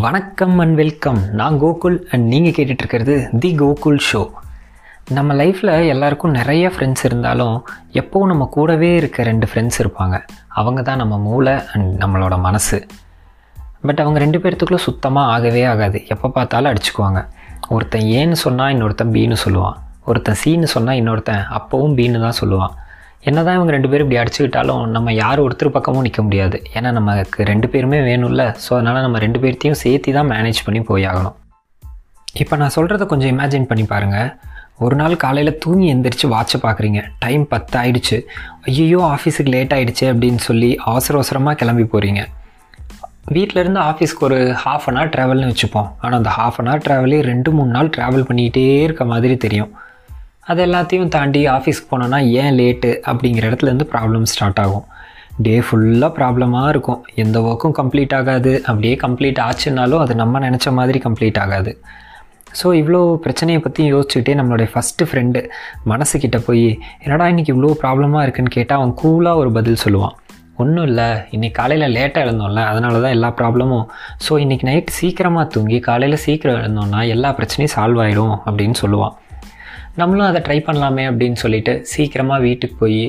வணக்கம் 0.00 0.58
and 0.58 0.74
welcome 0.74 1.18
நான் 1.32 1.60
Gokul 1.60 2.02
and 2.10 2.26
நீங்கள் 2.26 2.52
கேட்டுட்ருக்கிறது 2.52 3.38
தி 3.38 3.56
கோகுல் 3.56 3.98
ஷோ 4.12 4.30
நம்ம 5.08 5.34
லைஃப்பில் 5.34 5.88
எல்லாருக்கும் 5.88 6.30
நிறைய 6.30 6.68
ஃப்ரெண்ட்ஸ் 6.68 7.04
இருந்தாலும் 7.04 7.66
எப்போவும் 7.92 8.26
நம்ம 8.26 8.48
கூடவே 8.50 8.96
இருக்க 8.96 9.22
ரெண்டு 9.22 9.48
ஃப்ரெண்ட்ஸ் 9.52 9.78
இருப்பாங்க. 9.78 10.22
அவங்க 10.48 10.82
தான் 10.82 10.96
நம்ம 10.96 11.18
மூளை 11.18 11.54
அண்ட் 11.72 12.02
நம்மளோட 12.02 12.38
மனசு. 12.38 12.86
பட் 13.80 14.00
அவங்க 14.00 14.18
ரெண்டு 14.18 14.38
பேர்த்துக்குள்ளே 14.38 14.76
சுத்தமாக 14.76 15.32
ஆகவே 15.32 15.64
ஆகாது. 15.64 16.06
எப்போ 16.06 16.28
பார்த்தாலும் 16.28 16.72
அடிச்சுக்குவாங்க. 16.72 17.28
ஒருத்தன் 17.68 18.02
ஏன்னு 18.02 18.32
சொன்னால் 18.32 18.74
இன்னொருத்தன் 18.74 19.14
பீன்னு 19.16 19.36
சொல்லுவான். 19.44 19.74
ஒருத்தன் 20.04 20.40
சீன்னு 20.44 20.64
சொன்னால் 20.64 20.96
இன்னொருத்தன் 20.96 21.44
அப்போவும் 21.58 21.96
பீன்னு 22.00 22.20
தான் 22.20 22.40
சொல்லுவான். 22.40 22.74
என்னதான் 23.22 23.56
இவங்க 23.58 23.72
ரெண்டு 23.74 23.88
பேரும் 23.90 24.06
இப்படி 24.06 24.20
அடிச்சுக்கிட்டாலும் 24.20 24.82
நம்ம 24.96 25.12
யார் 25.22 25.44
ஒருத்தர் 25.44 25.76
பக்கமும் 25.76 26.04
நிற்க 26.06 26.22
முடியாது. 26.26 26.56
ஏன்னா 26.76 26.90
நமக்கு 26.98 27.48
ரெண்டு 27.50 27.66
பேருமே 27.72 27.98
வேணும்ல. 28.08 28.44
ஸோ 28.64 28.70
அதனால் 28.76 29.04
நம்ம 29.06 29.20
ரெண்டு 29.24 29.40
பேர்த்தையும் 29.42 29.80
சேர்த்து 29.84 30.14
தான் 30.18 30.30
மேனேஜ் 30.34 30.60
பண்ணி 30.66 30.82
போயாகணும். 30.90 31.36
இப்போ 32.42 32.54
நான் 32.60 32.74
சொல்கிறத 32.76 33.04
கொஞ்சம் 33.12 33.32
இமேஜின் 33.34 33.68
பண்ணி 33.70 33.84
பாருங்கள் 33.92 34.30
ஒரு 34.86 34.96
நாள் 35.00 35.14
காலையில் 35.22 35.58
தூங்கி 35.62 35.86
எந்திரிச்சு 35.92 36.26
வாட்சை 36.32 36.58
பார்க்குறீங்க 36.64 37.00
டைம் 37.22 37.44
பத்து 37.52 37.74
ஆயிடுச்சு 37.80 38.16
ஐயோ 38.72 39.00
ஆஃபீஸுக்கு 39.14 39.52
லேட் 39.54 39.74
ஆகிடுச்சு 39.76 40.04
அப்படின்னு 40.12 40.42
சொல்லி 40.48 40.70
அவசர 40.90 41.16
அவசரமாக 41.18 41.58
கிளம்பி 41.62 41.86
போகிறீங்க 41.94 42.22
வீட்டிலேருந்து 43.36 43.80
ஆஃபீஸ்க்கு 43.88 44.24
ஒரு 44.28 44.38
ஹாஃப் 44.64 44.86
அன் 44.90 44.98
ஹவர் 44.98 45.12
ட்ராவல்னு 45.14 45.50
வச்சுப்போம். 45.50 45.88
ஆனால் 46.02 46.18
அந்த 46.20 46.30
ஹாஃப் 46.36 46.58
அன் 46.60 46.68
ஹவர் 46.70 46.84
ட்ராவலே 46.86 47.18
ரெண்டு 47.30 47.50
மூணு 47.56 47.70
நாள் 47.76 47.90
ட்ராவல் 47.96 48.26
பண்ணிக்கிட்டே 48.28 48.64
இருக்க 48.86 49.04
மாதிரி 49.12 49.34
தெரியும். 49.46 49.72
அது 50.50 50.60
எல்லாத்தையும் 50.66 51.10
தாண்டி 51.14 51.40
ஆஃபீஸ்க்கு 51.54 51.88
போனோன்னா 51.92 52.18
ஏன் 52.42 52.54
லேட்டு 52.58 52.90
அப்படிங்கிற 53.10 53.44
இடத்துலேருந்து 53.50 53.86
ப்ராப்ளம் 53.94 54.26
ஸ்டார்ட் 54.32 54.60
ஆகும். 54.62 54.84
டே 55.46 55.54
ஃபுல்லாக 55.66 56.10
ப்ராப்ளமாக 56.18 56.70
இருக்கும். 56.74 57.00
எந்த 57.22 57.38
ஒர்க்கும் 57.48 57.74
கம்ப்ளீட் 57.80 58.14
ஆகாது. 58.18 58.52
அப்படியே 58.68 58.94
கம்ப்ளீட் 59.02 59.40
ஆச்சுன்னாலும் 59.46 60.02
அது 60.04 60.14
நம்ம 60.22 60.40
நினச்ச 60.46 60.72
மாதிரி 60.78 61.00
கம்ப்ளீட் 61.06 61.40
ஆகாது. 61.44 61.72
ஸோ 62.60 62.66
இவ்வளோ 62.80 63.00
பிரச்சனையை 63.24 63.60
பற்றி 63.66 63.82
யோசிச்சுக்கிட்டே 63.94 64.34
நம்மளுடைய 64.40 64.68
ஃபஸ்ட்டு 64.72 65.08
ஃப்ரெண்டு 65.10 65.40
மனசுக்கிட்ட 65.92 66.38
போய் 66.46 66.66
என்னடா 67.04 67.26
இன்றைக்கி 67.32 67.52
இவ்வளோ 67.54 67.74
ப்ராப்ளமாக 67.82 68.24
இருக்குன்னு 68.26 68.54
கேட்டால் 68.56 68.80
அவன் 68.80 68.96
கூலாக 69.02 69.42
ஒரு 69.42 69.52
பதில் 69.58 69.82
சொல்லுவான். 69.84 70.16
ஒன்றும் 70.62 70.86
இல்லை. 70.90 71.08
இன்றைக்கி 71.34 71.56
காலையில் 71.60 71.94
லேட்டாக 71.96 72.24
எழுந்தோம்ல. 72.26 72.62
அதனால 72.72 73.00
தான் 73.04 73.14
எல்லா 73.16 73.28
ப்ராப்ளமும் 73.40 73.86
ஸோ 74.26 74.32
இன்றைக்கி 74.44 74.64
நைட் 74.70 74.96
சீக்கிரமாக 74.98 75.46
தூங்கி 75.54 75.78
காலையில் 75.88 76.22
சீக்கிரம் 76.26 76.60
எழுந்தோம்னா 76.60 77.02
எல்லா 77.14 77.30
பிரச்சனையும் 77.40 77.74
சால்வ் 77.78 78.02
ஆயிடும் 78.04 78.36
அப்படின்னு 78.48 78.78
சொல்லுவான். 78.84 79.14
நம்மளும் 80.00 80.28
அதை 80.30 80.40
ட்ரை 80.46 80.58
பண்ணலாமே 80.66 81.04
அப்படின்னு 81.10 81.40
சொல்லிட்டு 81.42 81.74
சீக்கிரமாக 81.92 82.44
வீட்டுக்கு 82.46 82.76
போய் 82.84 83.02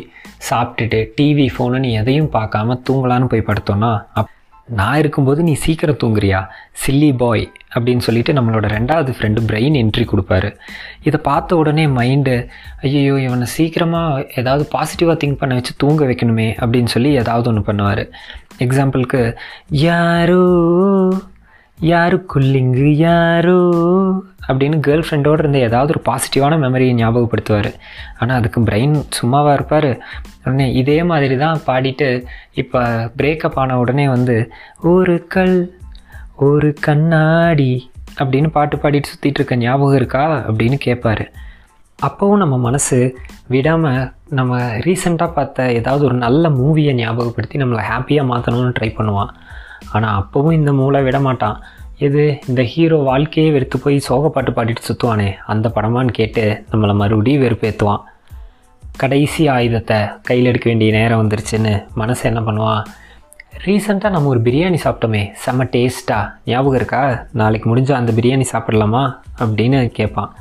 சாப்பிட்டுட்டு 0.49 0.99
டிவி 1.17 1.47
ஃபோனுன்னு 1.55 1.91
எதையும் 2.01 2.33
பார்க்காம 2.35 2.77
தூங்கலான்னு 2.89 3.31
போய் 3.33 3.49
படுத்தோன்னா 3.49 3.93
அப் 4.19 4.35
நான் 4.79 4.97
இருக்கும்போது 4.97 5.43
நீ 5.43 5.53
சீக்கிரம் 5.63 5.99
தூங்குறியா? 6.01 6.39
சில்லி 6.81 7.07
பாய் 7.17 7.45
அப்படின்னு 7.75 8.03
சொல்லிட்டு 8.07 8.33
நம்மளோட 8.33 8.67
ரெண்டாவது 8.75 9.11
ஃப்ரெண்டு 9.15 9.39
பிரெயின் 9.49 9.77
என்ட்ரி 9.81 10.05
கொடுப்பாரு. 10.11 10.49
இதை 11.03 11.19
பார்த்த 11.29 11.57
உடனே 11.61 11.85
மைண்டு 11.99 12.35
ஐயோ 12.81 13.15
இவனை 13.27 13.47
சீக்கிரமாக 13.55 14.27
ஏதாவது 14.35 14.65
பாசிட்டிவாக 14.75 15.17
திங்க் 15.23 15.41
பண்ண 15.41 15.53
வச்சு 15.53 15.73
தூங்க 15.77 16.05
வைக்கணுமே 16.05 16.47
அப்படின்னு 16.63 16.93
சொல்லி 16.95 17.11
ஏதாவது 17.23 17.49
ஒன்று 17.51 17.65
பண்ணுவார். 17.69 18.03
எக்ஸாம்பிளுக்கு 18.65 19.21
யாரோ 19.87 20.43
யாருக்குள்ளிங்கு 21.81 22.94
யாரோ? 22.94 23.59
அப்படின்னு 24.47 24.77
கேர்ள் 24.88 25.03
ஃப்ரெண்டோடு 25.09 25.39
இருந்த 25.39 25.58
ஏதாவது 25.58 25.94
ஒரு 25.95 26.02
பாசிட்டிவான 26.08 26.58
மெமரியை 26.63 26.94
ஞாபகப்படுத்துவார். 26.94 27.69
ஆனால் 28.17 28.38
அதுக்கு 28.38 28.61
பிரெயின் 28.61 29.03
சும்மாவாக 29.19 29.53
இருப்பார். 29.53 30.02
உடனே 30.44 30.71
இதே 30.71 31.03
மாதிரி 31.03 31.38
தான் 31.38 31.59
பாடிட்டு 31.67 32.25
இப்போ 32.53 33.11
பிரேக்கப் 33.17 33.55
ஆன 33.55 33.77
உடனே 33.80 34.08
வந்து 34.08 34.52
ஒரு 34.81 35.25
கல் 35.27 35.77
ஒரு 36.36 36.73
கண்ணாடி 36.80 37.92
அப்படின்னு 38.20 38.48
பாட்டு 38.48 38.77
பாடிட்டு 38.77 39.11
சுற்றிட்டு 39.11 39.39
இருக்க 39.42 39.55
ஞாபகம் 39.55 39.95
இருக்கா? 39.95 40.43
அப்படின்னு 40.48 40.80
கேட்பாரு 40.86 41.27
அப்போவும் 42.08 42.37
நம்ம 42.37 42.58
மனசு 42.58 43.17
விடாமல் 43.48 44.14
நம்ம 44.30 44.58
ரீசெண்டாக 44.58 45.32
பார்த்த 45.33 45.71
ஏதாவது 45.71 46.05
ஒரு 46.05 46.15
நல்ல 46.15 46.49
மூவியை 46.49 46.93
ஞாபகப்படுத்தி 46.93 47.59
நம்மளை 47.59 47.83
ஹாப்பியாக 47.92 48.30
மாற்றணும்னு 48.32 48.76
ட்ரை 48.80 48.92
பண்ணுவான். 48.98 49.30
ஆனால் 49.92 50.23
அப்போவும் 50.23 50.52
இந்த 50.52 50.73
மூளை 50.73 51.02
விட 51.02 51.20
மாட்டான் 51.20 51.64
எது? 51.99 52.39
இந்த 52.48 52.61
ஹீரோ 52.64 52.98
வாழ்க்கையே 52.98 53.52
வெறுத்து 53.52 53.80
போய் 53.80 54.02
சோகப்பாட்டு 54.10 54.52
பாடிட்டு 54.52 54.76
சுற்றுவானே 54.87 55.33
அந்த 55.45 55.71
படமான்னு 55.76 56.08
கேட்டு 56.08 56.64
நம்மளை 56.71 56.95
மறுபடியும் 56.95 57.42
வெறுப்பேற்றுவான் 57.42 58.02
கடைசி 58.98 59.48
ஆயுதத்தை 59.48 59.98
கையில் 60.23 60.45
எடுக்க 60.45 60.70
வேண்டிய 60.70 60.92
நேரம் 60.92 61.27
வந்துருச்சுன்னு 61.27 61.88
மனசு 61.93 62.33
என்ன 62.33 62.39
பண்ணுவான் 62.39 62.83
ரீசெண்டாக 63.65 64.09
நம்ம 64.09 64.30
ஒரு 64.30 64.39
பிரியாணி 64.39 64.77
சாப்பிட்டோமே. 64.83 65.27
செம்ம 65.45 65.65
டேஸ்ட்டாக 65.67 66.32
ஞாபகம் 66.45 66.76
இருக்கா? 66.76 67.26
நாளைக்கு 67.33 67.76
முடிஞ்சால் 67.76 67.93
அந்த 67.93 68.11
பிரியாணி 68.11 68.43
சாப்பிட்லாமா? 68.52 69.17
அப்படின்னு 69.39 69.88
கேட்பான். 69.88 70.36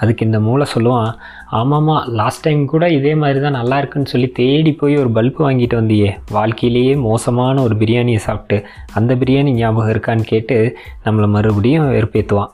அதுக்கு 0.00 0.26
இந்த 0.28 0.38
மூளை 0.46 0.66
சொல்லுவான் 0.74 1.10
ஆமாம்மா 1.58 1.96
லாஸ்ட் 2.18 2.44
டைம் 2.46 2.62
கூட 2.72 2.84
இதே 2.96 3.12
மாதிரி 3.22 3.38
தான் 3.44 3.58
நல்லா 3.60 3.78
இருக்குன்னு 3.82 4.12
சொல்லி 4.12 4.28
தேடி 4.40 4.72
போய் 4.80 5.00
ஒரு 5.02 5.10
பல்பு 5.16 5.40
வாங்கிட்டு 5.46 5.78
வந்தியே. 5.80 6.10
வாழ்க்கையிலேயே 6.36 6.94
மோசமான 7.06 7.62
ஒரு 7.66 7.76
பிரியாணியை 7.82 8.20
சாப்பிட்டு 8.26 8.58
அந்த 8.98 9.14
பிரியாணி 9.22 9.52
ஞாபகம் 9.60 9.92
இருக்கான்னு 9.94 10.30
கேட்டு 10.32 10.58
நம்மளை 11.06 11.28
மறுபடியும் 11.36 11.90
வெறுப்பேற்றுவான் 11.96 12.52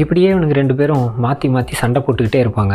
இப்படியே 0.00 0.28
இவனுக்கு 0.32 0.58
ரெண்டு 0.58 0.74
பேரும் 0.80 1.06
மாற்றி 1.24 1.46
மாற்றி 1.54 1.74
சண்டை 1.80 2.00
போட்டுக்கிட்டே 2.02 2.40
இருப்பாங்க. 2.44 2.74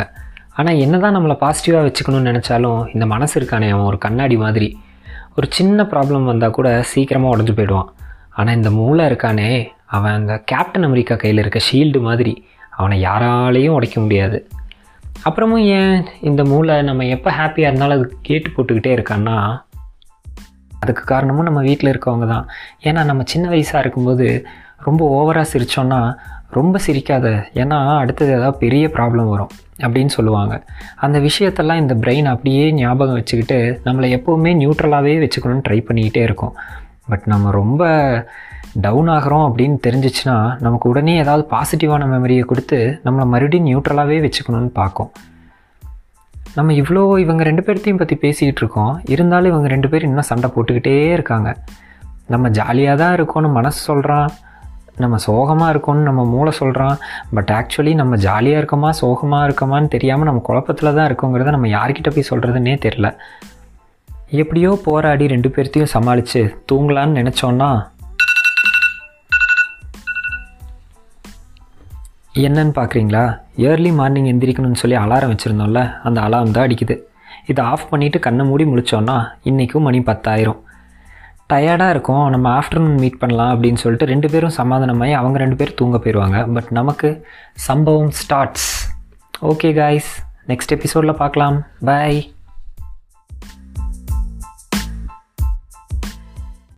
ஆனால் 0.59 0.79
என்ன 0.85 0.95
தான் 1.03 1.15
நம்மளை 1.15 1.35
பாசிட்டிவாக 1.43 1.85
வச்சுக்கணும்னு 1.85 2.29
நினச்சாலும் 2.31 2.79
இந்த 2.95 3.05
மனசு 3.13 3.33
இருக்கானே 3.39 3.67
அவன் 3.73 3.87
ஒரு 3.91 3.97
கண்ணாடி 4.05 4.35
மாதிரி. 4.43 4.67
ஒரு 5.37 5.47
சின்ன 5.57 5.83
ப்ராப்ளம் 5.93 6.27
வந்தால் 6.31 6.53
கூட 6.57 6.67
சீக்கிரமாக 6.91 7.33
உடஞ்சி 7.35 7.53
போயிடுவான். 7.55 7.89
ஆனால் 8.39 8.57
இந்த 8.59 8.69
மூளை 8.79 9.03
இருக்கானே 9.09 9.49
அவன் 9.95 10.15
அந்த 10.19 10.33
கேப்டன் 10.51 10.85
அமெரிக்கா 10.87 11.15
கையில் 11.23 11.41
இருக்க 11.43 11.59
ஷீல்டு 11.69 11.99
மாதிரி. 12.07 12.33
அவனை 12.77 13.03
யாராலையும் 13.03 13.77
உடைக்க 13.77 14.01
முடியாது. 14.01 14.49
அப்புறமும் 15.29 15.65
ஏன் 15.79 16.03
இந்த 16.21 16.43
மூளை 16.43 16.81
நம்ம 16.81 17.05
எப்போ 17.05 17.31
ஹாப்பியாக 17.31 17.69
இருந்தாலும் 17.69 17.97
அது 17.97 18.17
கேட்டு 18.21 18.49
போட்டுக்கிட்டே 18.49 18.91
இருக்கான்னா 18.97 19.63
அதுக்கு 20.79 21.03
காரணமும் 21.03 21.43
நம்ம 21.43 21.61
வீட்டில் 21.61 21.91
இருக்கவங்க 21.91 22.27
தான். 22.27 22.47
ஏன்னா 22.81 23.05
நம்ம 23.05 23.23
சின்ன 23.25 23.49
வயசாக 23.49 23.79
இருக்கும்போது 23.79 24.45
ரொம்ப 24.77 25.01
ஓவராக 25.17 25.45
சிரித்தோன்னா 25.53 26.17
ரொம்ப 26.49 26.79
சிரிக்காத 26.87 27.27
ஏன்னா 27.53 27.97
அடுத்தது 27.97 28.31
ஏதாவது 28.31 28.57
பெரிய 28.57 28.87
ப்ராப்ளம் 28.87 29.29
வரும் 29.29 29.49
அப்படின்னு 29.79 30.07
சொல்லுவாங்க. 30.07 30.63
அந்த 30.95 31.19
விஷயத்தெல்லாம் 31.19 31.75
இந்த 31.75 31.95
பிரெயின் 31.95 32.25
அப்படியே 32.25 32.71
ஞாபகம் 32.71 33.13
வச்சுக்கிட்டு 33.13 33.81
நம்மளை 33.85 34.09
எப்போவுமே 34.17 34.51
நியூட்ரலாகவே 34.61 35.15
வச்சுக்கணும்னு 35.19 35.65
ட்ரை 35.69 35.79
பண்ணிக்கிட்டே 35.87 36.21
இருக்கும். 36.21 36.55
பட் 37.07 37.25
நம்ம 37.25 37.51
ரொம்ப 37.51 37.83
டவுன் 38.81 39.07
ஆகிறோம் 39.07 39.45
அப்படின்னு 39.47 39.77
தெரிஞ்சிச்சுன்னா 39.87 40.57
நமக்கு 40.59 40.89
உடனே 40.89 41.17
ஏதாவது 41.17 41.47
பாசிட்டிவான 41.51 42.07
மெமரியை 42.13 42.43
கொடுத்து 42.45 42.99
நம்மளை 43.05 43.25
மறுபடியும் 43.25 43.67
நியூட்ரலாகவே 43.67 44.17
வச்சுக்கணும்னு 44.25 44.71
பார்க்கும். 44.73 45.11
நம்ம 46.55 46.73
இவ்வளோ 46.73 47.19
இவங்க 47.19 47.43
ரெண்டு 47.43 47.61
பேர்த்தையும் 47.61 47.97
பற்றி 47.97 48.15
பேசிக்கிட்டு 48.15 48.61
இருக்கோம். 48.61 49.01
இருந்தாலும் 49.05 49.51
இவங்க 49.51 49.67
ரெண்டு 49.67 49.89
பேரும் 49.89 50.09
இன்னும் 50.09 50.23
சண்டை 50.23 50.49
போட்டுக்கிட்டே 50.55 51.11
இருக்காங்க. 51.11 51.57
நம்ம 52.27 52.49
ஜாலியாக 52.49 52.97
தான் 52.97 53.15
இருக்கோன்னு 53.15 53.51
மனசு 53.51 53.79
சொல்கிறான் 53.79 54.29
நம்ம 54.97 55.17
சோகமாக 55.17 55.73
இருக்கோம்னு 55.73 56.07
நம்ம 56.09 56.25
மூளை 56.25 56.51
சொல்கிறான் 56.51 56.97
பட் 57.33 57.51
ஆக்சுவலி 57.53 57.95
நம்ம 57.95 58.15
ஜாலியாக 58.15 58.65
இருக்கோமா 58.65 58.89
சோகமாக 58.89 59.47
இருக்கோமான்னு 59.47 59.87
தெரியாமல் 59.87 60.25
நம்ம 60.25 60.41
குழப்பத்தில் 60.41 60.93
தான் 60.93 61.09
இருக்கோங்கிறத 61.09 61.49
நம்ம 61.49 61.67
யார்கிட்ட 61.67 62.09
போய் 62.09 62.29
சொல்கிறதுனே 62.29 62.75
தெரில. 62.85 63.15
எப்படியோ 64.29 64.79
போராடி 64.83 65.27
ரெண்டு 65.27 65.49
பேர்த்தையும் 65.49 65.93
சமாளித்து 65.95 66.55
தூங்கலான்னு 66.71 67.19
நினச்சோன்னா 67.21 67.69
என்னன்னு 72.43 72.73
பார்க்குறீங்களா 72.77 73.21
ஏர்லி 73.67 73.91
மார்னிங் 73.97 74.25
எந்திரிக்கணும்னு 74.31 74.79
சொல்லி 74.81 74.95
அலாரம் 75.01 75.31
வச்சுருந்தோம்ல 75.33 75.81
அந்த 76.07 76.17
அலாரம் 76.21 76.51
தான் 76.55 76.65
அடிக்குது. 76.67 76.95
இதை 77.51 77.61
ஆஃப் 77.65 77.85
பண்ணிவிட்டு 77.91 78.19
கண்ணை 78.25 78.45
மூடி 78.45 78.65
முழிச்சோன்னா 78.65 79.15
இன்றைக்கும் 79.49 79.85
மணி 79.87 79.99
பத்தாயிரம். 80.09 80.59
டயர்டாக 81.51 81.93
இருக்கும் 81.95 82.29
நம்ம 82.33 82.47
ஆஃப்டர்நூன் 82.59 82.99
மீட் 83.03 83.21
பண்ணலாம் 83.21 83.51
அப்படின்னு 83.53 83.81
சொல்லிட்டு 83.83 84.11
ரெண்டு 84.13 84.29
பேரும் 84.33 84.55
சமாதானமாகி 84.57 85.15
அவங்க 85.21 85.39
ரெண்டு 85.43 85.55
பேரும் 85.55 85.79
தூங்க 85.81 85.97
போயிடுவாங்க 85.97 86.39
பட் 86.57 86.69
நமக்கு 86.79 87.09
சம்பவம் 87.67 88.13
ஸ்டார்ட்ஸ் 88.21 88.69
ஓகே 89.51 89.71
காய்ஸ் 89.81 90.11
நெக்ஸ்ட் 90.47 90.75
எபிசோடில் 90.77 91.19
பார்க்கலாம். 91.23 91.57
பாய் 91.89 92.21